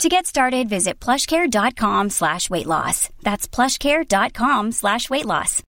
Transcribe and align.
To 0.00 0.08
get 0.08 0.26
started, 0.26 0.68
visit 0.68 0.98
plushcare.com 0.98 2.10
slash 2.10 2.50
weight 2.50 2.66
loss. 2.66 3.08
That's 3.22 3.46
plushcare.com 3.46 4.72
slash 4.72 5.08
weight 5.10 5.26
loss. 5.26 5.62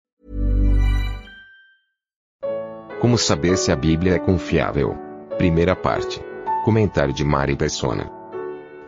Como 3.00 3.18
saber 3.18 3.58
se 3.58 3.70
a 3.70 3.76
Bíblia 3.76 4.14
é 4.14 4.18
confiável? 4.18 4.96
Primeira 5.36 5.76
parte. 5.76 6.20
Comentário 6.64 7.12
de 7.12 7.22
Mari 7.22 7.54
Persona. 7.54 8.10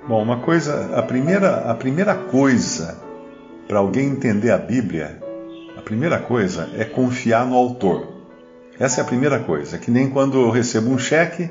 Bom, 0.09 0.23
uma 0.23 0.41
coisa, 0.41 0.97
a 0.97 1.03
primeira, 1.03 1.71
a 1.71 1.75
primeira 1.75 2.15
coisa 2.15 2.99
para 3.69 3.79
alguém 3.79 4.09
entender 4.09 4.51
a 4.51 4.59
Bíblia, 4.59 5.21
a 5.77 5.83
primeira 5.83 6.19
coisa 6.19 6.71
é 6.77 6.85
confiar 6.85 7.47
no 7.47 7.55
autor. 7.57 8.09
Essa 8.79 9.01
é 9.01 9.05
a 9.05 9.07
primeira 9.07 9.41
coisa. 9.41 9.77
É 9.77 9.79
que 9.79 9.91
nem 9.91 10.09
quando 10.09 10.41
eu 10.41 10.51
recebo 10.51 10.91
um 10.91 10.99
cheque, 10.99 11.51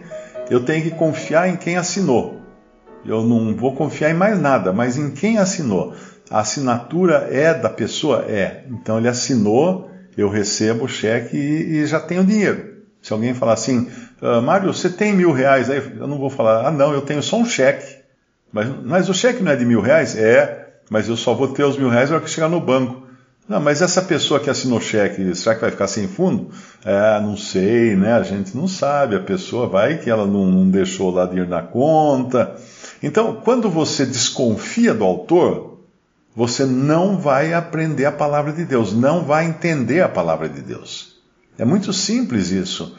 eu 0.50 0.66
tenho 0.66 0.84
que 0.84 0.92
confiar 0.92 1.48
em 1.48 1.56
quem 1.56 1.78
assinou. 1.78 2.42
Eu 3.05 3.23
não 3.23 3.55
vou 3.55 3.76
confiar 3.76 4.09
em 4.12 4.16
mais 4.16 4.40
nada, 4.40 4.73
mas 4.73 4.98
em 4.98 5.12
quem 5.12 5.38
assinou. 5.38 5.94
A 6.30 6.40
assinatura 6.40 7.28
é 7.31 7.54
da 7.54 7.70
pessoa? 7.70 8.26
É. 8.28 8.64
Então 8.70 8.98
ele 8.98 9.08
assinou, 9.08 9.90
eu 10.18 10.30
recebo 10.30 10.86
o 10.86 10.90
cheque 10.90 11.38
e, 11.38 11.78
e 11.78 11.86
já 11.86 12.00
tenho 12.00 12.23
dinheiro. 12.23 12.76
Se 13.02 13.14
alguém 13.14 13.36
falar 13.36 13.54
assim, 13.54 13.88
ah, 14.22 14.42
Mário, 14.42 14.73
você 14.73 14.89
tem 14.89 15.14
mil 15.14 15.31
reais 15.31 15.70
aí? 15.70 15.78
Eu 15.78 16.08
não 16.08 16.17
vou 16.17 16.30
falar, 16.30 16.66
ah 16.67 16.72
não, 16.72 16.94
eu 16.94 17.02
tenho 17.02 17.22
só 17.22 17.38
um 17.38 17.45
cheque. 17.45 17.98
Mas, 18.52 18.67
mas 18.83 19.09
o 19.09 19.14
cheque 19.14 19.44
não 19.44 19.52
é 19.52 19.56
de 19.56 19.66
mil 19.66 19.81
reais? 19.81 20.17
É, 20.17 20.70
mas 20.89 21.08
eu 21.08 21.16
só 21.16 21.33
vou 21.33 21.50
ter 21.50 21.64
os 21.64 21.78
mil 21.78 21.89
reais 21.89 22.09
na 22.09 22.16
hora 22.16 22.26
que 22.26 22.31
chegar 22.31 22.50
no 22.50 22.59
banco. 22.59 23.06
Não, 23.48 23.61
mas 23.61 23.83
essa 23.83 24.02
pessoa 24.02 24.39
que 24.39 24.50
assinou 24.50 24.81
cheque, 24.81 25.36
será 25.36 25.53
que 25.53 25.61
vai 25.61 25.70
ficar 25.70 25.88
sem 25.88 26.08
fundo? 26.08 26.50
É, 26.83 27.20
não 27.22 27.38
sei, 27.38 27.95
né? 27.95 28.14
A 28.14 28.23
gente 28.23 28.58
não 28.58 28.67
sabe. 28.67 29.16
A 29.16 29.20
pessoa 29.20 29.67
vai 29.67 30.00
que 30.00 30.09
ela 30.09 30.26
não, 30.26 30.48
não 30.48 30.67
deixou 30.67 31.11
lá 31.11 31.28
dinheiro 31.28 31.50
na 31.50 31.61
conta. 31.61 32.56
Então, 33.06 33.39
quando 33.44 33.70
você 33.70 34.03
desconfia 34.03 34.92
do 34.92 35.03
autor, 35.03 35.78
você 36.36 36.66
não 36.66 37.20
vai 37.20 37.53
aprender 37.53 38.06
a 38.06 38.11
palavra 38.11 38.52
de 38.52 38.66
Deus, 38.66 38.94
não 38.94 39.23
vai 39.23 39.45
entender 39.45 40.02
a 40.02 40.09
palavra 40.09 40.50
de 40.50 40.59
Deus. 40.59 41.20
É 41.56 41.64
muito 41.64 41.94
simples 41.94 42.50
isso. 42.50 42.98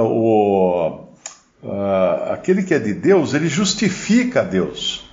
O, 0.00 1.08
aquele 2.32 2.62
que 2.62 2.72
é 2.72 2.78
de 2.78 2.94
Deus, 2.94 3.34
ele 3.34 3.46
justifica 3.46 4.40
a 4.40 4.44
Deus. 4.44 5.04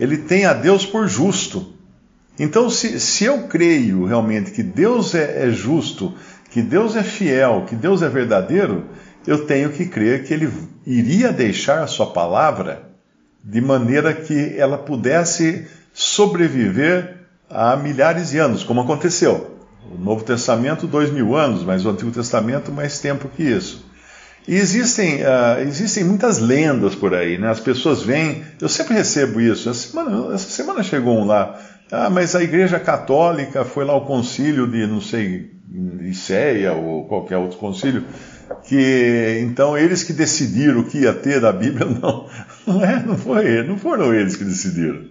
Ele 0.00 0.16
tem 0.16 0.44
a 0.44 0.52
Deus 0.52 0.84
por 0.84 1.06
justo. 1.06 1.72
Então, 2.36 2.68
se, 2.68 2.98
se 2.98 3.26
eu 3.26 3.44
creio 3.46 4.06
realmente 4.06 4.50
que 4.50 4.64
Deus 4.64 5.14
é, 5.14 5.46
é 5.46 5.50
justo, 5.50 6.16
que 6.50 6.62
Deus 6.62 6.96
é 6.96 7.04
fiel, 7.04 7.64
que 7.64 7.76
Deus 7.76 8.02
é 8.02 8.08
verdadeiro, 8.08 8.86
eu 9.24 9.46
tenho 9.46 9.70
que 9.70 9.86
crer 9.86 10.24
que 10.24 10.34
Ele 10.34 10.52
iria 10.84 11.32
deixar 11.32 11.84
a 11.84 11.86
Sua 11.86 12.06
palavra 12.06 12.87
de 13.48 13.62
maneira 13.62 14.12
que 14.12 14.54
ela 14.58 14.76
pudesse 14.76 15.66
sobreviver 15.94 17.16
a 17.48 17.76
milhares 17.76 18.30
de 18.30 18.38
anos, 18.38 18.62
como 18.62 18.82
aconteceu. 18.82 19.56
O 19.90 19.96
Novo 19.96 20.22
Testamento, 20.22 20.86
dois 20.86 21.10
mil 21.10 21.34
anos, 21.34 21.64
mas 21.64 21.86
o 21.86 21.88
Antigo 21.88 22.10
Testamento, 22.10 22.70
mais 22.70 23.00
tempo 23.00 23.26
que 23.34 23.42
isso. 23.42 23.88
E 24.46 24.54
existem, 24.54 25.22
uh, 25.22 25.60
existem 25.66 26.04
muitas 26.04 26.38
lendas 26.38 26.94
por 26.94 27.14
aí, 27.14 27.38
né? 27.38 27.48
As 27.48 27.58
pessoas 27.60 28.02
vêm, 28.02 28.44
eu 28.60 28.68
sempre 28.68 28.94
recebo 28.94 29.40
isso. 29.40 29.70
Essa 29.70 29.88
semana, 29.88 30.34
essa 30.34 30.50
semana 30.50 30.82
chegou 30.82 31.18
um 31.18 31.24
lá, 31.24 31.58
ah, 31.90 32.10
mas 32.10 32.36
a 32.36 32.42
Igreja 32.42 32.78
Católica 32.78 33.64
foi 33.64 33.86
lá 33.86 33.94
ao 33.94 34.04
concílio 34.04 34.66
de, 34.66 34.86
não 34.86 35.00
sei, 35.00 35.52
Iceia 36.02 36.72
ou 36.72 37.06
qualquer 37.06 37.38
outro 37.38 37.58
concílio, 37.58 38.04
que 38.64 39.40
então 39.42 39.76
eles 39.76 40.02
que 40.02 40.12
decidiram 40.12 40.80
o 40.80 40.84
que 40.84 40.98
ia 40.98 41.12
ter 41.12 41.40
da 41.40 41.52
Bíblia, 41.52 41.86
não, 42.00 42.28
não 42.66 42.84
é, 42.84 43.02
não 43.04 43.16
foi, 43.16 43.62
não 43.62 43.78
foram 43.78 44.14
eles 44.14 44.36
que 44.36 44.44
decidiram, 44.44 45.02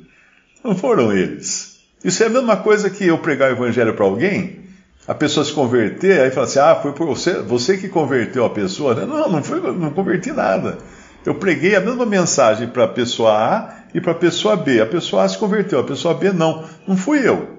não 0.64 0.76
foram 0.76 1.12
eles. 1.12 1.78
Isso 2.04 2.24
é 2.24 2.28
a 2.28 2.30
mesma 2.30 2.58
coisa 2.58 2.90
que 2.90 3.06
eu 3.06 3.18
pregar 3.18 3.50
o 3.50 3.56
evangelho 3.56 3.94
para 3.94 4.06
alguém, 4.06 4.68
a 5.08 5.16
pessoa 5.16 5.46
se 5.46 5.54
converter, 5.54 6.20
aí 6.20 6.32
fala 6.32 6.46
assim, 6.46 6.60
ah, 6.60 6.76
foi 6.76 6.92
por 6.92 7.08
você, 7.08 7.42
você 7.42 7.78
que 7.78 7.88
converteu 7.88 8.44
a 8.44 8.50
pessoa. 8.50 8.94
Não, 8.94 9.32
não 9.32 9.42
foi, 9.42 9.62
não 9.74 9.90
converti 9.92 10.34
nada. 10.34 10.78
Eu 11.26 11.36
preguei 11.36 11.76
a 11.76 11.82
mesma 11.82 12.06
mensagem 12.06 12.68
para 12.68 12.84
a 12.84 12.88
pessoa 12.88 13.32
A 13.32 13.76
e 13.94 14.02
para 14.02 14.12
a 14.12 14.16
pessoa 14.16 14.58
B. 14.58 14.82
A 14.82 14.86
pessoa 14.86 15.24
A 15.24 15.30
se 15.30 15.38
converteu, 15.38 15.80
a 15.80 15.84
pessoa 15.84 16.14
B 16.14 16.34
não. 16.34 16.66
Não 16.86 16.98
fui 16.98 17.26
eu. 17.26 17.58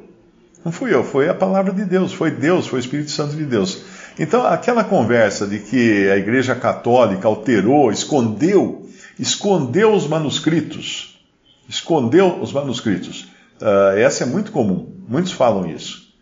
Não 0.62 0.70
fui 0.70 0.92
eu, 0.92 1.02
foi 1.02 1.28
a 1.28 1.34
palavra 1.34 1.72
de 1.72 1.84
Deus, 1.84 2.12
foi 2.12 2.30
Deus, 2.30 2.66
foi 2.66 2.78
o 2.78 2.80
Espírito 2.80 3.10
Santo 3.10 3.34
de 3.34 3.44
Deus. 3.44 3.82
Então, 4.18 4.44
aquela 4.44 4.82
conversa 4.82 5.46
de 5.46 5.60
que 5.60 6.10
a 6.10 6.16
Igreja 6.16 6.56
Católica 6.56 7.28
alterou, 7.28 7.92
escondeu, 7.92 8.88
escondeu 9.16 9.94
os 9.94 10.08
manuscritos, 10.08 11.20
escondeu 11.68 12.40
os 12.40 12.52
manuscritos, 12.52 13.28
uh, 13.62 13.96
essa 13.96 14.24
é 14.24 14.26
muito 14.26 14.50
comum, 14.50 14.92
muitos 15.08 15.30
falam 15.30 15.70
isso. 15.70 16.12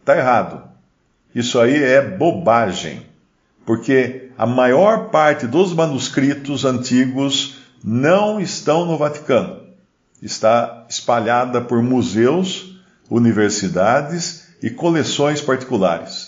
Está 0.00 0.16
errado. 0.16 0.68
Isso 1.32 1.60
aí 1.60 1.80
é 1.80 2.02
bobagem, 2.02 3.02
porque 3.64 4.30
a 4.36 4.46
maior 4.46 5.10
parte 5.10 5.46
dos 5.46 5.72
manuscritos 5.72 6.64
antigos 6.64 7.58
não 7.84 8.40
estão 8.40 8.84
no 8.84 8.98
Vaticano. 8.98 9.60
Está 10.20 10.86
espalhada 10.88 11.60
por 11.60 11.82
museus, 11.82 12.80
universidades 13.08 14.48
e 14.62 14.70
coleções 14.70 15.40
particulares 15.40 16.25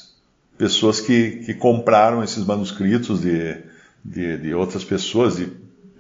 pessoas 0.59 1.01
que, 1.01 1.43
que 1.47 1.55
compraram 1.55 2.23
esses 2.23 2.45
manuscritos 2.45 3.23
de, 3.23 3.57
de, 4.05 4.37
de, 4.39 4.55
outras 4.55 4.83
pessoas, 4.83 5.37
de 5.37 5.49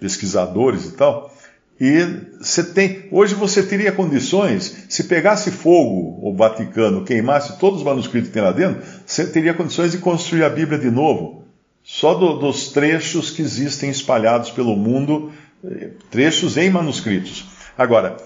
pesquisadores 0.00 0.86
e 0.86 0.92
tal. 0.92 1.32
E 1.80 2.04
você 2.40 2.64
tem, 2.64 3.06
hoje 3.12 3.36
você 3.36 3.62
teria 3.62 3.92
condições, 3.92 4.86
se 4.88 5.04
pegasse 5.04 5.52
fogo 5.52 6.18
o 6.20 6.34
Vaticano, 6.36 7.04
queimasse 7.04 7.56
todos 7.58 7.78
os 7.78 7.84
manuscritos 7.84 8.28
que 8.28 8.34
tem 8.34 8.42
lá 8.42 8.50
dentro, 8.50 8.82
você 9.06 9.24
teria 9.24 9.54
condições 9.54 9.92
de 9.92 9.98
construir 9.98 10.42
a 10.42 10.50
Bíblia 10.50 10.76
de 10.76 10.90
novo, 10.90 11.44
só 11.84 12.14
do, 12.14 12.34
dos 12.34 12.72
trechos 12.72 13.30
que 13.30 13.42
existem 13.42 13.90
espalhados 13.90 14.50
pelo 14.50 14.74
mundo, 14.74 15.32
eh, 15.64 15.90
trechos 16.10 16.56
em 16.56 16.68
manuscritos. 16.68 17.46
Agora, 17.78 18.16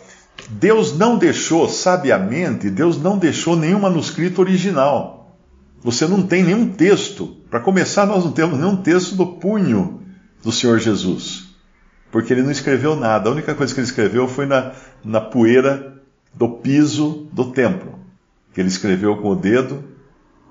Deus 0.48 0.96
não 0.96 1.18
deixou, 1.18 1.68
sabiamente, 1.68 2.70
Deus 2.70 3.00
não 3.00 3.18
deixou 3.18 3.54
nenhum 3.54 3.80
manuscrito 3.80 4.40
original. 4.40 5.21
Você 5.82 6.06
não 6.06 6.22
tem 6.22 6.44
nenhum 6.44 6.68
texto. 6.68 7.36
Para 7.50 7.60
começar, 7.60 8.06
nós 8.06 8.24
não 8.24 8.32
temos 8.32 8.58
nenhum 8.58 8.76
texto 8.76 9.16
do 9.16 9.26
punho 9.26 10.00
do 10.42 10.52
Senhor 10.52 10.78
Jesus. 10.78 11.48
Porque 12.10 12.32
ele 12.32 12.42
não 12.42 12.52
escreveu 12.52 12.94
nada. 12.94 13.28
A 13.28 13.32
única 13.32 13.54
coisa 13.54 13.74
que 13.74 13.80
ele 13.80 13.86
escreveu 13.86 14.28
foi 14.28 14.46
na, 14.46 14.72
na 15.04 15.20
poeira 15.20 16.00
do 16.32 16.48
piso 16.48 17.26
do 17.32 17.46
templo. 17.46 17.98
Que 18.54 18.60
ele 18.60 18.68
escreveu 18.68 19.16
com 19.16 19.30
o 19.30 19.36
dedo 19.36 19.82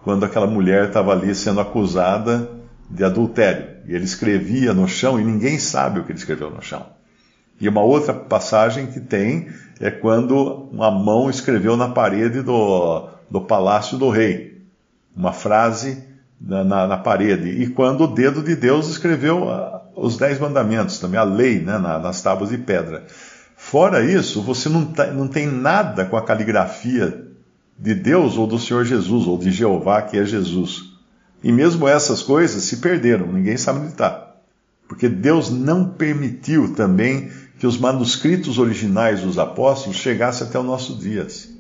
quando 0.04 0.26
aquela 0.26 0.48
mulher 0.48 0.88
estava 0.88 1.14
ali 1.14 1.34
sendo 1.34 1.62
acusada 1.62 2.50
de 2.90 3.04
adultério. 3.04 3.78
E 3.88 3.96
ele 3.96 4.04
escrevia 4.04 4.74
no 4.74 4.88
chão 4.88 5.20
e 5.20 5.24
ninguém 5.24 5.58
sabe 5.60 6.00
o 6.00 6.04
que 6.04 6.12
ele 6.12 6.20
escreveu 6.20 6.50
no 6.50 6.62
chão. 6.62 6.86
E 7.60 7.70
uma 7.70 7.82
outra 7.82 8.14
passagem 8.14 8.88
que 8.88 9.00
tem 9.00 9.50
é 9.80 9.92
quando 9.92 10.68
uma 10.72 10.92
mão 10.92 11.30
escreveu 11.30 11.78
na 11.78 11.88
parede 11.88 12.42
do, 12.42 13.08
do 13.30 13.42
palácio 13.42 13.98
do 13.98 14.10
rei 14.10 14.51
uma 15.16 15.34
frase 15.34 16.04
na, 16.40 16.64
na, 16.64 16.88
na, 16.88 16.98
parede. 16.98 17.50
E 17.50 17.68
quando 17.68 18.06
o 18.06 18.08
dedo 18.08 18.42
de 18.42 18.56
Deus 18.56 18.90
escreveu 18.90 19.44
uh, 19.44 19.82
os 19.96 20.18
dez 20.18 20.40
mandamentos, 20.40 20.98
também 21.00 21.20
a 21.20 21.24
lei, 21.24 21.60
né, 21.60 21.78
na, 21.78 22.00
nas 22.00 22.22
tábuas 22.22 22.50
de 22.50 22.58
pedra. 22.58 23.06
Fora 23.56 24.04
isso, 24.04 24.42
você 24.42 24.68
não, 24.70 24.86
tá, 24.86 25.08
não 25.08 25.28
tem 25.28 25.46
nada 25.46 26.06
com 26.06 26.18
a 26.18 26.24
caligrafia 26.24 27.28
de 27.78 27.94
Deus 27.94 28.38
ou 28.38 28.48
do 28.48 28.58
Senhor 28.58 28.86
Jesus, 28.86 29.28
ou 29.28 29.38
de 29.38 29.52
Jeová, 29.52 30.02
que 30.02 30.18
é 30.18 30.26
Jesus. 30.26 30.92
E 31.44 31.52
mesmo 31.52 31.88
essas 31.88 32.22
coisas 32.22 32.64
se 32.64 32.78
perderam, 32.78 33.28
ninguém 33.28 33.58
sabe 33.58 33.80
onde 33.80 33.90
está. 33.90 34.34
Porque 34.88 35.08
Deus 35.08 35.50
não 35.50 35.86
permitiu 35.86 36.74
também 36.74 37.32
que 37.58 37.68
os 37.68 37.78
manuscritos 37.78 38.58
originais 38.58 39.22
dos 39.22 39.38
apóstolos 39.38 39.98
chegassem 39.98 40.48
até 40.48 40.60
os 40.60 40.66
nossos 40.66 41.00
dias. 41.00 41.51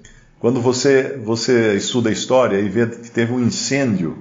Quando 0.42 0.60
você, 0.60 1.20
você 1.24 1.76
estuda 1.76 2.10
a 2.10 2.12
história 2.12 2.60
e 2.60 2.68
vê 2.68 2.88
que 2.88 3.12
teve 3.12 3.32
um 3.32 3.40
incêndio 3.40 4.18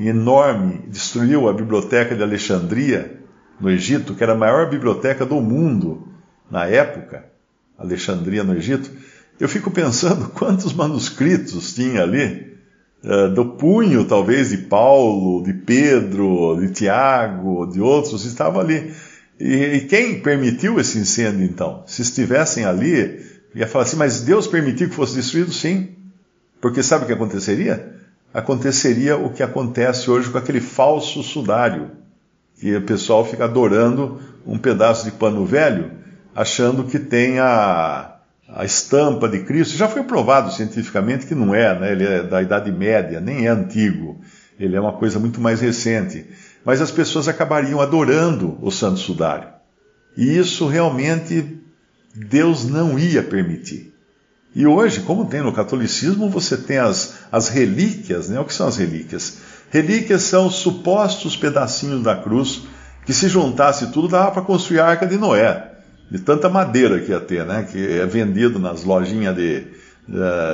enorme, 0.00 0.80
destruiu 0.88 1.46
a 1.50 1.52
biblioteca 1.52 2.16
de 2.16 2.22
Alexandria, 2.22 3.20
no 3.60 3.70
Egito, 3.70 4.14
que 4.14 4.22
era 4.22 4.32
a 4.32 4.36
maior 4.36 4.70
biblioteca 4.70 5.26
do 5.26 5.42
mundo 5.42 6.08
na 6.50 6.64
época, 6.64 7.26
Alexandria 7.78 8.42
no 8.42 8.56
Egito, 8.56 8.90
eu 9.38 9.46
fico 9.46 9.70
pensando 9.70 10.30
quantos 10.32 10.72
manuscritos 10.72 11.74
tinha 11.74 12.02
ali 12.02 12.56
uh, 13.04 13.28
do 13.34 13.44
punho, 13.44 14.06
talvez, 14.06 14.48
de 14.48 14.56
Paulo, 14.56 15.42
de 15.42 15.52
Pedro, 15.52 16.56
de 16.58 16.72
Tiago, 16.72 17.66
de 17.66 17.82
outros, 17.82 18.24
estava 18.24 18.60
ali. 18.60 18.94
E 19.38 19.80
quem 19.90 20.22
permitiu 20.22 20.80
esse 20.80 20.98
incêndio, 20.98 21.44
então? 21.44 21.82
Se 21.86 22.00
estivessem 22.00 22.64
ali, 22.64 23.33
ia 23.54 23.66
falar 23.66 23.84
assim, 23.84 23.96
mas 23.96 24.20
Deus 24.20 24.46
permitiu 24.46 24.88
que 24.88 24.94
fosse 24.94 25.14
destruído? 25.14 25.52
Sim. 25.52 25.90
Porque 26.60 26.82
sabe 26.82 27.04
o 27.04 27.06
que 27.06 27.12
aconteceria? 27.12 27.94
Aconteceria 28.32 29.16
o 29.16 29.30
que 29.30 29.42
acontece 29.42 30.10
hoje 30.10 30.28
com 30.28 30.38
aquele 30.38 30.60
falso 30.60 31.22
sudário, 31.22 31.92
que 32.58 32.74
o 32.74 32.82
pessoal 32.82 33.24
fica 33.24 33.44
adorando 33.44 34.20
um 34.44 34.58
pedaço 34.58 35.04
de 35.04 35.12
pano 35.12 35.44
velho, 35.44 35.92
achando 36.34 36.84
que 36.84 36.98
tem 36.98 37.38
a, 37.38 38.16
a 38.48 38.64
estampa 38.64 39.28
de 39.28 39.40
Cristo. 39.44 39.76
Já 39.76 39.86
foi 39.88 40.02
provado 40.02 40.52
cientificamente 40.52 41.26
que 41.26 41.34
não 41.34 41.54
é, 41.54 41.78
né? 41.78 41.92
ele 41.92 42.04
é 42.04 42.22
da 42.22 42.42
Idade 42.42 42.72
Média, 42.72 43.20
nem 43.20 43.46
é 43.46 43.50
antigo, 43.50 44.20
ele 44.58 44.74
é 44.74 44.80
uma 44.80 44.92
coisa 44.94 45.20
muito 45.20 45.40
mais 45.40 45.60
recente. 45.60 46.26
Mas 46.64 46.80
as 46.80 46.90
pessoas 46.90 47.28
acabariam 47.28 47.80
adorando 47.80 48.58
o 48.62 48.70
Santo 48.70 48.98
Sudário. 48.98 49.48
E 50.16 50.36
isso 50.38 50.66
realmente 50.66 51.60
Deus 52.14 52.64
não 52.64 52.98
ia 52.98 53.22
permitir. 53.22 53.92
E 54.54 54.66
hoje, 54.66 55.00
como 55.00 55.26
tem 55.26 55.42
no 55.42 55.52
catolicismo, 55.52 56.30
você 56.30 56.56
tem 56.56 56.78
as, 56.78 57.14
as 57.32 57.48
relíquias, 57.48 58.28
né? 58.28 58.38
O 58.38 58.44
que 58.44 58.54
são 58.54 58.68
as 58.68 58.76
relíquias? 58.76 59.38
Relíquias 59.68 60.22
são 60.22 60.48
supostos 60.48 61.36
pedacinhos 61.36 62.04
da 62.04 62.14
cruz 62.14 62.62
que 63.04 63.12
se 63.12 63.28
juntasse 63.28 63.92
tudo 63.92 64.08
dava 64.08 64.30
para 64.30 64.42
construir 64.42 64.78
a 64.80 64.86
Arca 64.86 65.06
de 65.06 65.18
Noé, 65.18 65.72
de 66.10 66.20
tanta 66.20 66.48
madeira 66.48 67.00
que 67.00 67.10
ia 67.10 67.20
ter, 67.20 67.44
né? 67.44 67.66
Que 67.70 67.98
é 67.98 68.06
vendido 68.06 68.60
nas 68.60 68.84
lojinhas 68.84 69.34
de, 69.34 69.64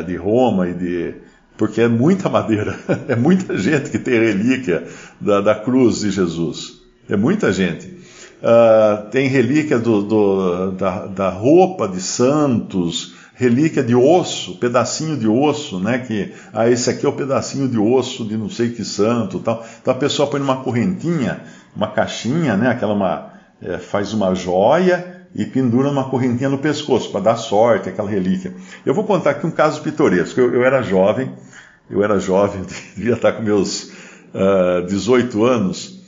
de, 0.07 0.17
Roma 0.17 0.69
e 0.69 0.75
de 0.75 1.15
porque 1.59 1.83
é 1.83 1.89
muita 1.89 2.31
madeira, 2.31 2.75
é 3.07 3.15
muita 3.15 3.59
gente 3.59 3.91
que 3.91 3.99
tem 3.99 4.19
relíquia 4.19 4.87
da, 5.21 5.43
da 5.43 5.55
cruz 5.55 6.01
de 6.01 6.11
Jesus, 6.11 6.81
é 7.07 7.17
muita 7.17 7.53
gente. 7.53 8.00
Uh, 8.43 9.11
tem 9.11 9.29
relíquia 9.29 9.79
do, 9.79 10.03
do, 10.03 10.71
da, 10.73 11.07
da 11.07 11.29
roupa 11.29 11.87
de 11.87 12.01
santos, 12.01 13.15
relíquia 13.35 13.83
de 13.83 13.95
osso, 13.95 14.57
pedacinho 14.57 15.17
de 15.17 15.29
osso, 15.29 15.79
né? 15.79 15.99
Que 15.99 16.33
ah, 16.53 16.69
esse 16.69 16.89
aqui 16.91 17.05
é 17.05 17.09
o 17.09 17.13
pedacinho 17.13 17.69
de 17.69 17.79
osso 17.79 18.25
de 18.25 18.37
não 18.37 18.49
sei 18.49 18.71
que 18.71 18.85
santo, 18.85 19.41
tal. 19.41 19.65
Então 19.81 19.95
a 19.95 19.97
pessoa 19.97 20.29
põe 20.29 20.41
numa 20.41 20.63
correntinha, 20.63 21.43
uma 21.75 21.89
caixinha, 21.89 22.57
né? 22.57 22.69
Aquela 22.69 22.95
uma 22.95 23.33
é, 23.63 23.79
faz 23.79 24.13
uma 24.13 24.35
joia 24.35 25.27
e 25.35 25.45
pendura 25.45 25.89
uma 25.89 26.09
correntinha 26.09 26.49
no 26.49 26.59
pescoço 26.59 27.11
para 27.11 27.21
dar 27.21 27.37
sorte, 27.37 27.89
aquela 27.89 28.09
relíquia. 28.09 28.55
Eu 28.85 28.95
vou 28.95 29.05
contar 29.05 29.31
aqui 29.31 29.47
um 29.47 29.51
caso 29.51 29.83
pitoresco. 29.83 30.41
Eu, 30.41 30.55
eu 30.55 30.65
era 30.65 30.83
jovem, 30.83 31.33
eu 31.91 32.03
era 32.03 32.19
jovem, 32.19 32.63
devia 32.97 33.15
estar 33.15 33.33
com 33.33 33.43
meus 33.43 33.85
uh, 34.35 34.85
ah, 34.85 34.87
18 34.89 35.45
anos. 35.45 36.00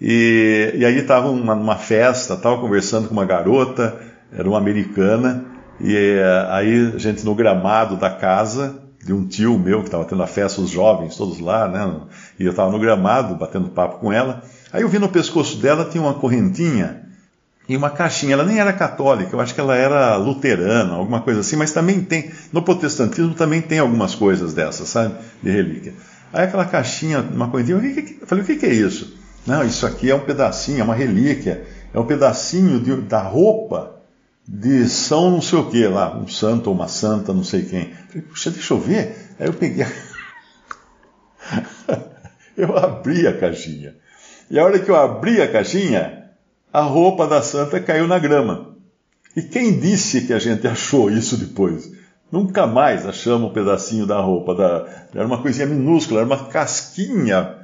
E, 0.00 0.72
e 0.76 0.84
aí 0.84 0.98
estava 0.98 1.30
numa, 1.30 1.76
festa, 1.76 2.34
estava 2.34 2.58
conversando 2.58 3.08
com 3.08 3.12
uma 3.12 3.26
garota, 3.26 4.00
era 4.32 4.48
uma 4.48 4.56
americana, 4.56 5.44
e 5.78 5.94
eh, 5.94 6.46
aí 6.50 6.92
a 6.94 6.98
gente 6.98 7.24
no 7.24 7.34
gramado 7.34 7.96
da 7.96 8.08
casa 8.08 8.80
de 9.04 9.12
um 9.12 9.26
tio 9.26 9.58
meu 9.58 9.80
que 9.80 9.86
estava 9.86 10.04
tendo 10.04 10.22
a 10.22 10.26
festa, 10.26 10.60
os 10.60 10.70
jovens 10.70 11.16
todos 11.16 11.40
lá, 11.40 11.68
né? 11.68 12.00
E 12.38 12.44
eu 12.44 12.50
estava 12.50 12.70
no 12.70 12.78
gramado 12.78 13.34
batendo 13.34 13.68
papo 13.68 13.98
com 13.98 14.12
ela. 14.12 14.42
Aí 14.72 14.82
eu 14.82 14.88
vi 14.88 14.98
no 14.98 15.08
pescoço 15.08 15.58
dela 15.58 15.84
tinha 15.84 16.02
uma 16.02 16.14
correntinha 16.14 17.02
e 17.68 17.76
uma 17.76 17.90
caixinha. 17.90 18.34
Ela 18.34 18.44
nem 18.44 18.58
era 18.58 18.72
católica, 18.72 19.34
eu 19.34 19.40
acho 19.40 19.54
que 19.54 19.60
ela 19.60 19.74
era 19.74 20.16
luterana, 20.16 20.94
alguma 20.94 21.20
coisa 21.20 21.40
assim, 21.40 21.56
mas 21.56 21.72
também 21.72 22.02
tem, 22.02 22.30
no 22.52 22.62
protestantismo 22.62 23.34
também 23.34 23.60
tem 23.60 23.78
algumas 23.78 24.14
coisas 24.14 24.52
dessas, 24.54 24.88
sabe? 24.88 25.14
De 25.42 25.50
relíquia. 25.50 25.94
Aí 26.32 26.44
aquela 26.44 26.64
caixinha, 26.64 27.20
uma 27.20 27.48
correntinha, 27.48 27.78
eu 28.20 28.26
falei, 28.26 28.44
o 28.44 28.46
que, 28.46 28.56
que 28.56 28.66
é 28.66 28.72
isso? 28.72 29.19
Não, 29.46 29.64
isso 29.64 29.86
aqui 29.86 30.10
é 30.10 30.14
um 30.14 30.24
pedacinho, 30.24 30.80
é 30.80 30.84
uma 30.84 30.94
relíquia, 30.94 31.66
é 31.92 31.98
um 31.98 32.06
pedacinho 32.06 32.80
de, 32.80 32.96
da 32.96 33.22
roupa 33.22 34.00
de 34.46 34.88
São 34.88 35.30
não 35.30 35.40
sei 35.40 35.58
o 35.58 35.70
que 35.70 35.86
lá, 35.86 36.16
um 36.16 36.26
santo 36.26 36.68
ou 36.68 36.74
uma 36.74 36.88
santa, 36.88 37.32
não 37.32 37.44
sei 37.44 37.62
quem. 37.62 37.92
falei, 38.08 38.22
puxa, 38.22 38.50
deixa 38.50 38.74
eu 38.74 38.80
ver. 38.80 39.16
Aí 39.38 39.46
eu 39.46 39.52
peguei. 39.52 39.86
eu 42.56 42.76
abri 42.76 43.26
a 43.26 43.36
caixinha. 43.36 43.94
E 44.50 44.58
a 44.58 44.64
hora 44.64 44.78
que 44.78 44.90
eu 44.90 44.96
abri 44.96 45.40
a 45.40 45.50
caixinha, 45.50 46.30
a 46.72 46.82
roupa 46.82 47.26
da 47.26 47.42
santa 47.42 47.80
caiu 47.80 48.08
na 48.08 48.18
grama. 48.18 48.74
E 49.36 49.42
quem 49.42 49.78
disse 49.78 50.22
que 50.22 50.32
a 50.32 50.38
gente 50.38 50.66
achou 50.66 51.10
isso 51.10 51.36
depois? 51.36 51.92
Nunca 52.30 52.66
mais 52.66 53.06
achamos 53.06 53.50
um 53.50 53.52
pedacinho 53.52 54.06
da 54.06 54.20
roupa. 54.20 54.54
Da... 54.54 55.06
Era 55.14 55.26
uma 55.26 55.40
coisinha 55.40 55.66
minúscula, 55.66 56.20
era 56.20 56.26
uma 56.26 56.46
casquinha 56.46 57.59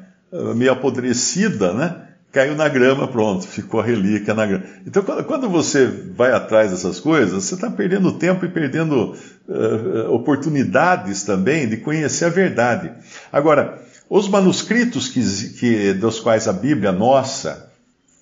meio 0.55 0.73
apodrecida, 0.73 1.73
né? 1.73 2.03
Caiu 2.33 2.55
na 2.55 2.69
grama, 2.69 3.09
pronto, 3.09 3.47
ficou 3.47 3.81
a 3.81 3.85
relíquia 3.85 4.35
na 4.35 4.45
grama. 4.45 4.65
Então, 4.87 5.03
quando 5.03 5.49
você 5.49 5.87
vai 5.87 6.33
atrás 6.33 6.71
dessas 6.71 7.01
coisas, 7.01 7.45
você 7.45 7.55
está 7.55 7.71
perdendo 7.71 8.13
tempo 8.13 8.45
e 8.45 8.49
perdendo 8.49 9.17
uh, 9.49 10.13
oportunidades 10.13 11.23
também 11.23 11.67
de 11.67 11.79
conhecer 11.79 12.27
a 12.27 12.29
verdade. 12.29 12.93
Agora, 13.33 13.81
os 14.11 14.29
manuscritos 14.29 15.09
que, 15.09 15.23
que, 15.55 15.95
dos 15.95 16.21
quais 16.21 16.47
a 16.47 16.53
Bíblia 16.53 16.93
nossa 16.93 17.73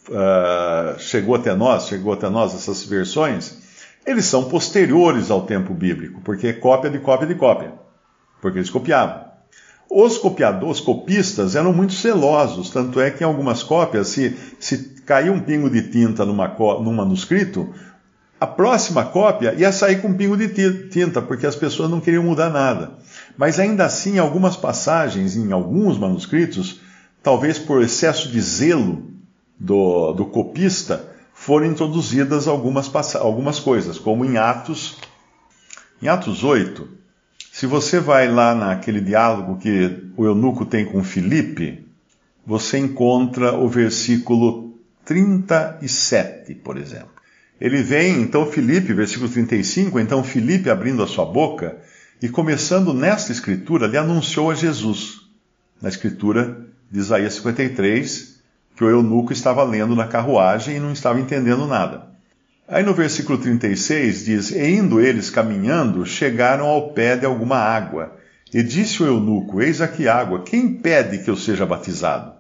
uh, 0.09 0.99
chegou 1.01 1.35
até 1.35 1.53
nós, 1.55 1.89
chegou 1.89 2.13
até 2.13 2.29
nós 2.29 2.55
essas 2.55 2.85
versões, 2.85 3.59
eles 4.07 4.27
são 4.27 4.45
posteriores 4.45 5.31
ao 5.31 5.43
tempo 5.43 5.75
bíblico, 5.75 6.21
porque 6.21 6.49
é 6.49 6.53
cópia 6.53 6.91
de 6.91 7.01
cópia 7.01 7.27
de 7.27 7.35
cópia, 7.35 7.73
porque 8.41 8.59
eles 8.59 8.71
copiavam. 8.71 9.24
Os 9.91 10.19
copiadores, 10.19 10.79
os 10.79 10.81
copistas 10.81 11.55
eram 11.55 11.73
muito 11.73 11.93
celosos, 11.93 12.71
tanto 12.71 13.01
é 13.01 13.11
que 13.11 13.23
em 13.23 13.27
algumas 13.27 13.63
cópias, 13.63 14.09
se, 14.09 14.37
se 14.59 14.95
um 15.31 15.41
pingo 15.41 15.69
de 15.69 15.83
tinta 15.83 16.25
numa, 16.25 16.49
num 16.49 16.93
manuscrito, 16.93 17.73
a 18.41 18.47
próxima 18.47 19.05
cópia 19.05 19.55
ia 19.55 19.71
sair 19.71 20.03
com 20.03 20.09
um 20.09 20.17
pingo 20.17 20.37
de 20.37 20.49
tinta, 20.89 21.23
porque 21.23 21.47
as 21.47 21.55
pessoas 21.55 21.91
não 21.91 22.01
queriam 22.01 22.23
mudar 22.23 22.51
nada. 22.51 22.95
Mas 23.37 23.59
ainda 23.61 23.85
assim, 23.85 24.19
algumas 24.19 24.57
passagens, 24.57 25.37
em 25.37 25.53
alguns 25.53 25.99
manuscritos, 25.99 26.81
talvez 27.23 27.59
por 27.59 27.83
excesso 27.83 28.29
de 28.29 28.41
zelo 28.41 29.11
do, 29.59 30.13
do 30.13 30.27
copista, 30.27 31.09
foram 31.33 31.67
introduzidas 31.67 32.47
algumas, 32.47 32.91
algumas 33.17 33.59
coisas, 33.59 33.99
como 33.99 34.25
em 34.25 34.37
Atos, 34.37 34.99
em 36.03 36.09
Atos 36.09 36.45
8, 36.45 36.89
se 37.55 37.67
você 37.67 38.01
vai 38.01 38.27
lá 38.27 38.53
naquele 38.53 39.01
diálogo 39.01 39.59
que 39.59 40.11
o 40.17 40.25
eunuco 40.25 40.67
tem 40.67 40.85
com 40.85 41.05
Filipe, 41.05 41.87
você 42.45 42.79
encontra 42.79 43.53
o 43.53 43.69
versículo 43.69 44.77
37, 45.05 46.53
por 46.57 46.77
exemplo. 46.77 47.11
Ele 47.61 47.81
vem, 47.81 48.23
então, 48.23 48.45
Filipe, 48.45 48.93
versículo 48.93 49.31
35, 49.31 50.01
então 50.01 50.25
Filipe 50.25 50.69
abrindo 50.69 51.01
a 51.01 51.07
sua 51.07 51.25
boca 51.25 51.77
e 52.21 52.29
começando 52.29 52.93
nesta 52.93 53.31
escritura, 53.31 53.87
lhe 53.87 53.97
anunciou 53.97 54.51
a 54.51 54.55
Jesus. 54.57 55.21
Na 55.81 55.89
escritura 55.89 56.61
de 56.91 56.99
Isaías 56.99 57.35
53, 57.35 58.41
que 58.75 58.83
o 58.83 58.91
eunuco 58.91 59.33
estava 59.33 59.63
lendo 59.63 59.95
na 59.95 60.09
carruagem 60.09 60.79
e 60.79 60.81
não 60.81 60.91
estava 60.91 61.21
entendendo 61.21 61.69
nada. 61.69 62.14
Aí 62.67 62.83
no 62.83 62.95
versículo 62.95 63.39
36 63.39 64.25
diz: 64.25 64.51
E 64.51 64.67
indo 64.67 65.01
eles 65.01 65.29
caminhando, 65.29 66.05
chegaram 66.07 66.67
ao 66.67 66.93
pé 66.93 67.17
de 67.17 67.27
alguma 67.27 67.59
água. 67.59 68.17
E 68.53 68.63
disse 68.63 69.03
o 69.03 69.07
eunuco: 69.07 69.61
Eis 69.61 69.81
aqui 69.81 70.09
água, 70.09 70.43
quem 70.43 70.65
impede 70.67 71.19
que 71.19 71.29
eu 71.29 71.37
seja 71.37 71.67
batizado? 71.67 72.33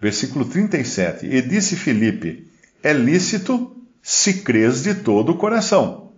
Versículo 0.00 0.44
37. 0.44 1.26
E 1.26 1.40
disse 1.40 1.76
Filipe: 1.76 2.48
É 2.82 2.92
lícito 2.92 3.76
se 4.02 4.42
crês 4.42 4.82
de 4.82 4.94
todo 4.94 5.32
o 5.32 5.36
coração. 5.36 6.10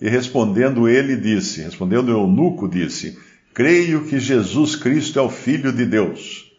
E 0.00 0.08
respondendo 0.08 0.88
ele, 0.88 1.16
disse: 1.16 1.62
Respondendo 1.62 2.08
o 2.10 2.20
eunuco, 2.20 2.68
disse: 2.68 3.18
Creio 3.52 4.04
que 4.04 4.20
Jesus 4.20 4.76
Cristo 4.76 5.18
é 5.18 5.22
o 5.22 5.28
Filho 5.28 5.72
de 5.72 5.84
Deus. 5.84 6.52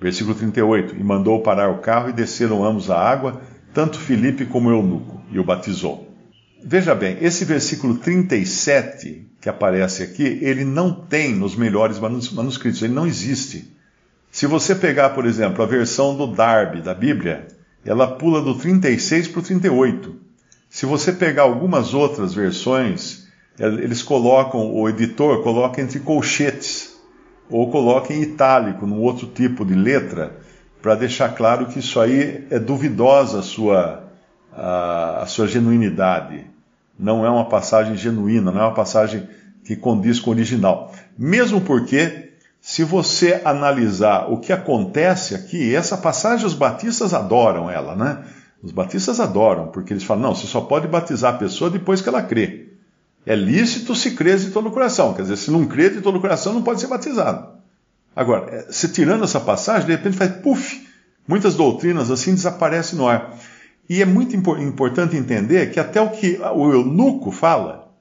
Versículo 0.00 0.34
38. 0.34 0.96
E 0.96 1.04
mandou 1.04 1.40
parar 1.42 1.70
o 1.70 1.78
carro 1.78 2.10
e 2.10 2.12
desceram 2.12 2.64
ambos 2.64 2.90
a 2.90 2.98
água 2.98 3.40
tanto 3.72 3.98
Filipe 3.98 4.46
como 4.46 4.70
eunuco, 4.70 5.20
e 5.30 5.38
o 5.38 5.44
batizou. 5.44 6.08
Veja 6.64 6.94
bem, 6.94 7.16
esse 7.20 7.44
versículo 7.44 7.96
37 7.96 9.26
que 9.40 9.48
aparece 9.48 10.04
aqui, 10.04 10.38
ele 10.40 10.64
não 10.64 10.92
tem 10.92 11.34
nos 11.34 11.56
melhores 11.56 11.98
manuscritos, 11.98 12.80
ele 12.80 12.94
não 12.94 13.06
existe. 13.06 13.72
Se 14.30 14.46
você 14.46 14.72
pegar, 14.72 15.10
por 15.10 15.26
exemplo, 15.26 15.62
a 15.62 15.66
versão 15.66 16.16
do 16.16 16.28
Darby 16.28 16.80
da 16.80 16.94
Bíblia, 16.94 17.48
ela 17.84 18.06
pula 18.06 18.40
do 18.40 18.54
36 18.54 19.26
para 19.28 19.40
o 19.40 19.42
38. 19.42 20.14
Se 20.70 20.86
você 20.86 21.12
pegar 21.12 21.42
algumas 21.42 21.92
outras 21.92 22.32
versões, 22.32 23.26
eles 23.58 24.02
colocam, 24.02 24.72
o 24.72 24.88
editor 24.88 25.42
coloca 25.42 25.82
entre 25.82 25.98
colchetes, 25.98 26.96
ou 27.50 27.70
coloca 27.70 28.14
em 28.14 28.22
itálico, 28.22 28.86
num 28.86 29.00
outro 29.00 29.26
tipo 29.26 29.64
de 29.64 29.74
letra, 29.74 30.40
para 30.82 30.96
deixar 30.96 31.28
claro 31.36 31.66
que 31.66 31.78
isso 31.78 32.00
aí 32.00 32.44
é 32.50 32.58
duvidosa 32.58 33.38
a 33.38 33.42
sua, 33.42 34.02
a, 34.52 35.22
a, 35.22 35.26
sua 35.26 35.46
genuinidade. 35.46 36.44
Não 36.98 37.24
é 37.24 37.30
uma 37.30 37.48
passagem 37.48 37.96
genuína, 37.96 38.50
não 38.50 38.60
é 38.60 38.64
uma 38.64 38.74
passagem 38.74 39.28
que 39.64 39.76
condiz 39.76 40.18
com 40.18 40.30
o 40.30 40.32
original. 40.34 40.92
Mesmo 41.16 41.60
porque, 41.60 42.32
se 42.60 42.82
você 42.82 43.40
analisar 43.44 44.26
o 44.30 44.38
que 44.38 44.52
acontece 44.52 45.36
aqui, 45.36 45.72
essa 45.74 45.96
passagem 45.96 46.44
os 46.44 46.54
batistas 46.54 47.14
adoram 47.14 47.70
ela, 47.70 47.94
né? 47.94 48.24
Os 48.60 48.72
batistas 48.72 49.20
adoram, 49.20 49.68
porque 49.68 49.92
eles 49.92 50.04
falam, 50.04 50.24
não, 50.24 50.34
você 50.34 50.48
só 50.48 50.60
pode 50.60 50.88
batizar 50.88 51.34
a 51.34 51.38
pessoa 51.38 51.70
depois 51.70 52.00
que 52.00 52.08
ela 52.08 52.22
crê. 52.22 52.72
É 53.24 53.36
lícito 53.36 53.94
se 53.94 54.12
crer 54.12 54.38
de 54.38 54.50
todo 54.50 54.68
o 54.68 54.72
coração. 54.72 55.14
Quer 55.14 55.22
dizer, 55.22 55.36
se 55.36 55.50
não 55.50 55.64
crê 55.64 55.90
de 55.90 56.00
todo 56.00 56.18
o 56.18 56.20
coração, 56.20 56.52
não 56.52 56.62
pode 56.62 56.80
ser 56.80 56.88
batizado. 56.88 57.51
Agora, 58.14 58.54
é, 58.54 58.72
se 58.72 58.88
tirando 58.88 59.24
essa 59.24 59.40
passagem, 59.40 59.86
de 59.86 59.92
repente 59.92 60.16
faz 60.16 60.30
puf, 60.36 60.86
muitas 61.26 61.54
doutrinas 61.54 62.10
assim 62.10 62.34
desaparecem 62.34 62.98
no 62.98 63.08
ar. 63.08 63.34
E 63.88 64.00
é 64.00 64.06
muito 64.06 64.34
importante 64.36 65.16
entender 65.16 65.70
que 65.70 65.80
até 65.80 66.00
o 66.00 66.10
que 66.10 66.38
o 66.54 66.72
eunuco 66.72 67.30
fala, 67.30 67.92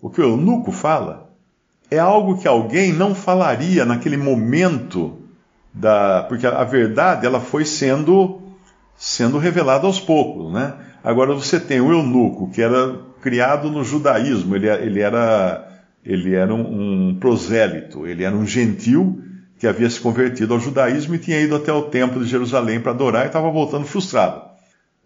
o 0.00 0.08
que 0.08 0.20
o 0.20 0.24
eunuco 0.24 0.72
fala, 0.72 1.30
é 1.90 1.98
algo 1.98 2.38
que 2.38 2.48
alguém 2.48 2.92
não 2.92 3.14
falaria 3.14 3.84
naquele 3.84 4.16
momento 4.16 5.18
da, 5.72 6.24
porque 6.28 6.46
a 6.46 6.64
verdade 6.64 7.26
ela 7.26 7.40
foi 7.40 7.64
sendo 7.64 8.40
sendo 8.96 9.36
revelada 9.36 9.86
aos 9.86 10.00
poucos, 10.00 10.52
né? 10.52 10.74
Agora 11.04 11.34
você 11.34 11.60
tem 11.60 11.80
o 11.80 11.92
eunuco 11.92 12.50
que 12.50 12.62
era 12.62 12.98
criado 13.20 13.70
no 13.70 13.84
judaísmo, 13.84 14.56
ele, 14.56 14.68
ele 14.68 15.00
era 15.00 15.68
ele 16.04 16.34
era 16.34 16.54
um, 16.54 17.10
um 17.10 17.14
prosélito, 17.20 18.06
ele 18.06 18.24
era 18.24 18.34
um 18.34 18.46
gentil 18.46 19.22
que 19.58 19.66
havia 19.66 19.88
se 19.88 20.00
convertido 20.00 20.54
ao 20.54 20.60
judaísmo 20.60 21.14
e 21.14 21.18
tinha 21.18 21.40
ido 21.40 21.56
até 21.56 21.72
o 21.72 21.82
templo 21.82 22.22
de 22.22 22.28
Jerusalém 22.28 22.80
para 22.80 22.92
adorar 22.92 23.24
e 23.24 23.28
estava 23.28 23.50
voltando 23.50 23.86
frustrado. 23.86 24.42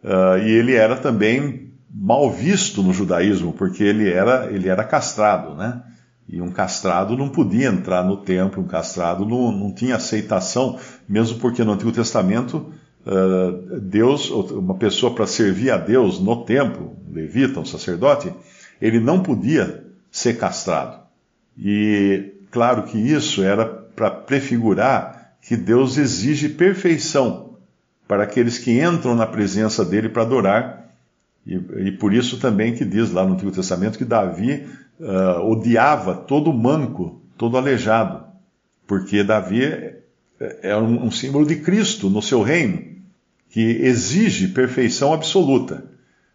Uh, 0.02 0.38
e 0.44 0.50
ele 0.50 0.74
era 0.74 0.96
também 0.96 1.70
mal 1.92 2.30
visto 2.30 2.82
no 2.82 2.92
judaísmo, 2.92 3.52
porque 3.52 3.82
ele 3.82 4.10
era, 4.10 4.50
ele 4.50 4.68
era 4.68 4.84
castrado, 4.84 5.54
né? 5.54 5.82
E 6.28 6.40
um 6.40 6.50
castrado 6.50 7.16
não 7.16 7.28
podia 7.28 7.68
entrar 7.68 8.04
no 8.04 8.18
templo, 8.18 8.62
um 8.62 8.66
castrado 8.66 9.26
não, 9.26 9.50
não 9.50 9.72
tinha 9.72 9.96
aceitação, 9.96 10.78
mesmo 11.08 11.38
porque 11.40 11.64
no 11.64 11.72
Antigo 11.72 11.90
Testamento, 11.90 12.72
uh, 13.04 13.80
Deus, 13.80 14.30
uma 14.30 14.76
pessoa 14.76 15.12
para 15.14 15.26
servir 15.26 15.70
a 15.70 15.76
Deus 15.76 16.20
no 16.20 16.44
templo, 16.44 16.96
um 17.08 17.12
levita, 17.12 17.58
um 17.58 17.64
sacerdote, 17.64 18.32
ele 18.80 19.00
não 19.00 19.22
podia 19.22 19.84
ser 20.10 20.38
castrado. 20.38 21.00
E 21.58 22.32
claro 22.50 22.84
que 22.84 22.96
isso 22.96 23.42
era 23.42 23.79
para 24.00 24.10
prefigurar 24.10 25.34
que 25.42 25.54
Deus 25.54 25.98
exige 25.98 26.48
perfeição 26.48 27.58
para 28.08 28.22
aqueles 28.22 28.56
que 28.56 28.80
entram 28.80 29.14
na 29.14 29.26
presença 29.26 29.84
dele 29.84 30.08
para 30.08 30.22
adorar. 30.22 30.94
E, 31.46 31.54
e, 31.54 31.92
por 31.92 32.14
isso 32.14 32.38
também 32.38 32.74
que 32.74 32.82
diz 32.82 33.12
lá 33.12 33.26
no 33.26 33.34
Antigo 33.34 33.52
Testamento 33.52 33.98
que 33.98 34.04
Davi 34.06 34.66
uh, 34.98 35.40
odiava 35.42 36.14
todo 36.14 36.50
manco, 36.50 37.20
todo 37.36 37.58
aleijado, 37.58 38.24
porque 38.86 39.22
Davi 39.22 39.64
é, 39.64 40.00
é 40.62 40.76
um, 40.78 41.04
um 41.04 41.10
símbolo 41.10 41.44
de 41.44 41.56
Cristo 41.56 42.08
no 42.08 42.22
seu 42.22 42.40
reino, 42.40 42.82
que 43.50 43.60
exige 43.60 44.48
perfeição 44.48 45.12
absoluta. 45.12 45.84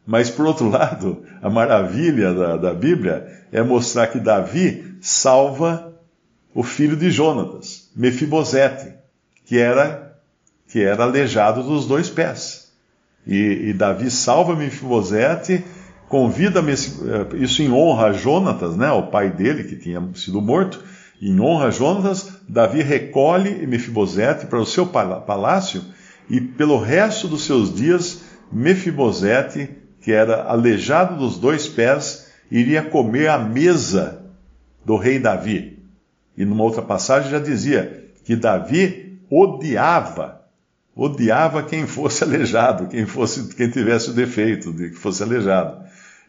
Mas, 0.06 0.30
por 0.30 0.46
outro 0.46 0.70
lado, 0.70 1.24
a 1.42 1.50
maravilha 1.50 2.32
da, 2.32 2.58
da 2.58 2.74
Bíblia 2.76 3.26
é 3.52 3.64
mostrar 3.64 4.06
que 4.06 4.20
Davi 4.20 4.98
salva 5.02 5.95
o 6.56 6.64
filho 6.64 6.96
de 6.96 7.12
Jonatas, 7.12 7.90
Mefibosete, 7.94 8.94
que 9.46 9.60
era 9.60 10.06
que 10.70 10.82
era 10.82 11.04
aleijado 11.04 11.62
dos 11.62 11.86
dois 11.86 12.10
pés. 12.10 12.72
E, 13.28 13.70
e 13.70 13.74
Davi 13.74 14.10
salva 14.10 14.56
Mefibosete, 14.56 15.64
convida 16.08 16.62
eh, 16.62 17.44
isso 17.44 17.62
em 17.62 17.72
honra 17.72 18.08
a 18.08 18.14
Jonatas, 18.14 18.76
né, 18.76 18.90
o 18.92 19.04
pai 19.04 19.30
dele 19.30 19.66
que 19.66 19.76
tinha 19.76 20.02
sido 20.16 20.42
morto, 20.42 20.84
em 21.22 21.40
honra 21.40 21.68
a 21.68 21.72
Jonatas, 21.72 22.40
Davi 22.48 22.82
recolhe 22.82 23.68
Mefibosete 23.68 24.48
para 24.48 24.60
o 24.60 24.66
seu 24.66 24.88
palácio 24.88 25.84
e 26.30 26.40
pelo 26.40 26.80
resto 26.80 27.28
dos 27.28 27.44
seus 27.44 27.74
dias 27.74 28.22
Mefibosete, 28.52 29.70
que 30.02 30.12
era 30.12 30.44
aleijado 30.44 31.18
dos 31.18 31.38
dois 31.38 31.68
pés, 31.68 32.32
iria 32.50 32.82
comer 32.82 33.28
à 33.28 33.38
mesa 33.38 34.24
do 34.86 34.96
rei 34.98 35.20
Davi. 35.20 35.75
E 36.38 36.46
numa 36.46 36.64
outra 36.64 36.82
passagem 36.82 37.32
já 37.32 37.40
dizia 37.40 38.10
que 38.24 38.36
Davi 38.36 39.20
odiava 39.30 40.46
odiava 40.96 41.62
quem 41.64 41.86
fosse 41.86 42.24
aleijado, 42.26 42.88
quem 42.88 43.06
fosse 43.06 43.54
quem 43.56 43.70
tivesse 43.70 44.12
o 44.12 44.14
defeito 44.14 44.72
de 44.72 44.90
que 44.90 44.96
fosse 44.96 45.22
aleijado. 45.22 45.84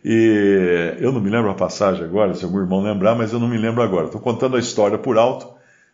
E 0.04 0.96
eu 1.00 1.12
não 1.12 1.20
me 1.20 1.30
lembro 1.30 1.50
a 1.50 1.54
passagem 1.54 2.04
agora, 2.04 2.34
se 2.34 2.44
algum 2.44 2.60
irmão 2.60 2.82
lembrar, 2.82 3.14
mas 3.14 3.32
eu 3.32 3.40
não 3.40 3.48
me 3.48 3.58
lembro 3.58 3.82
agora. 3.82 4.06
Estou 4.06 4.20
contando 4.20 4.56
a 4.56 4.60
história 4.60 4.98
por 4.98 5.16
alto, 5.16 5.48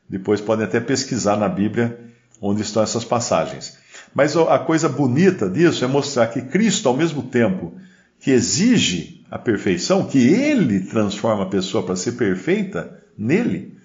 depois 0.09 0.40
podem 0.40 0.64
até 0.64 0.81
pesquisar 0.81 1.37
na 1.37 1.49
Bíblia 1.49 1.99
onde 2.40 2.62
estão 2.62 2.83
essas 2.83 3.04
passagens. 3.04 3.78
Mas 4.14 4.37
a 4.37 4.59
coisa 4.59 4.88
bonita 4.88 5.49
disso 5.49 5.85
é 5.85 5.88
mostrar 5.88 6.26
que 6.26 6.42
Cristo, 6.42 6.88
ao 6.88 6.97
mesmo 6.97 7.23
tempo 7.23 7.75
que 8.21 8.31
exige 8.31 9.25
a 9.31 9.38
perfeição, 9.38 10.04
que 10.04 10.19
Ele 10.19 10.81
transforma 10.81 11.45
a 11.45 11.49
pessoa 11.49 11.83
para 11.83 11.97
ser 11.97 12.12
perfeita 12.12 13.00
nele, 13.16 13.76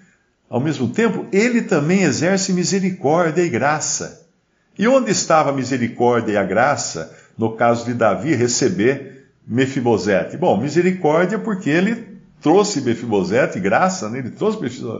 ao 0.48 0.60
mesmo 0.60 0.88
tempo, 0.88 1.26
Ele 1.32 1.62
também 1.62 2.02
exerce 2.02 2.52
misericórdia 2.52 3.42
e 3.42 3.48
graça. 3.48 4.26
E 4.78 4.86
onde 4.86 5.10
estava 5.10 5.50
a 5.50 5.52
misericórdia 5.52 6.32
e 6.32 6.36
a 6.36 6.44
graça, 6.44 7.14
no 7.36 7.56
caso 7.56 7.84
de 7.84 7.94
Davi 7.94 8.34
receber 8.34 9.26
Mefibosete? 9.46 10.36
Bom, 10.36 10.60
misericórdia 10.60 11.38
porque 11.38 11.68
ele 11.68 12.18
trouxe 12.40 12.80
Mefibosete, 12.80 13.58
graça, 13.58 14.08
né? 14.08 14.20
ele 14.20 14.30
trouxe 14.30 14.58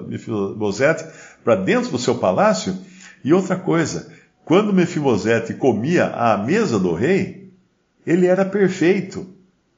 Mefibosete 0.09 1.05
para 1.45 1.55
dentro 1.55 1.91
do 1.91 1.99
seu 1.99 2.17
palácio. 2.17 2.77
E 3.25 3.33
outra 3.33 3.57
coisa, 3.57 4.13
quando 4.45 4.73
Mefibosete 4.73 5.55
comia 5.55 6.07
à 6.07 6.37
mesa 6.37 6.79
do 6.79 6.93
rei, 6.93 7.53
ele 8.07 8.27
era 8.27 8.45
perfeito. 8.45 9.27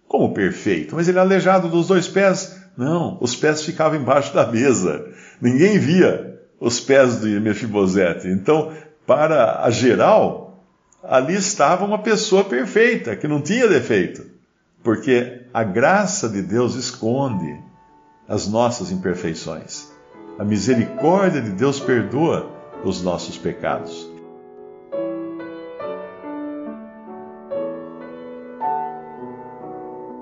Como 0.08 0.32
perfeito? 0.32 0.96
Mas 0.96 1.08
ele 1.08 1.18
aleijado 1.18 1.68
dos 1.68 1.88
dois 1.88 2.08
pés? 2.08 2.56
Não, 2.76 3.18
os 3.20 3.36
pés 3.36 3.62
ficavam 3.62 4.00
embaixo 4.00 4.32
da 4.32 4.46
mesa. 4.50 5.09
Ninguém 5.40 5.78
via 5.78 6.30
os 6.60 6.78
pés 6.78 7.20
de 7.20 7.40
Mefibosete. 7.40 8.28
Então, 8.28 8.72
para 9.06 9.64
a 9.64 9.70
geral, 9.70 10.62
ali 11.02 11.34
estava 11.34 11.84
uma 11.84 11.98
pessoa 11.98 12.44
perfeita, 12.44 13.16
que 13.16 13.26
não 13.26 13.40
tinha 13.40 13.66
defeito. 13.66 14.26
Porque 14.82 15.42
a 15.52 15.64
graça 15.64 16.28
de 16.28 16.42
Deus 16.42 16.74
esconde 16.74 17.58
as 18.28 18.46
nossas 18.46 18.92
imperfeições. 18.92 19.90
A 20.38 20.44
misericórdia 20.44 21.40
de 21.40 21.50
Deus 21.50 21.80
perdoa 21.80 22.50
os 22.84 23.02
nossos 23.02 23.36
pecados. 23.36 24.08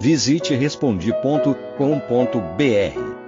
Visite 0.01 0.55
respondi.com.br. 0.55 3.28